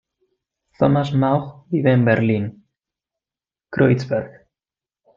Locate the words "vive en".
1.69-2.03